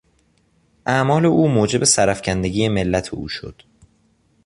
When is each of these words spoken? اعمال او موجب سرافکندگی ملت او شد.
اعمال 0.87 1.25
او 1.25 1.47
موجب 1.47 1.83
سرافکندگی 1.83 2.69
ملت 2.69 3.13
او 3.13 3.27
شد. 3.27 3.61